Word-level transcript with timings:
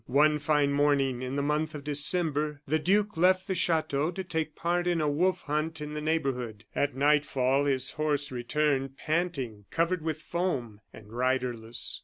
One 0.07 0.39
fine 0.39 0.71
morning 0.71 1.21
in 1.21 1.35
the 1.35 1.43
month 1.43 1.75
of 1.75 1.83
December, 1.83 2.59
the 2.65 2.79
duke 2.79 3.17
left 3.17 3.45
the 3.47 3.53
chateau 3.53 4.09
to 4.09 4.23
take 4.23 4.55
part 4.55 4.87
in 4.87 4.99
a 4.99 5.07
wolf 5.07 5.43
hunt 5.43 5.79
in 5.79 5.93
the 5.93 6.01
neighborhood. 6.01 6.65
At 6.75 6.95
nightfall, 6.95 7.65
his 7.65 7.91
horse 7.91 8.31
returned, 8.31 8.97
panting, 8.97 9.65
covered 9.69 10.01
with 10.01 10.19
foam, 10.19 10.81
and 10.91 11.13
riderless. 11.13 11.99